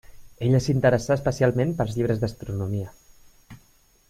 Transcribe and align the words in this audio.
Ella 0.45 0.61
s'interessà 0.67 1.11
especialment 1.19 1.75
pels 1.83 1.93
llibres 1.99 2.25
d'astronomia. 2.25 2.91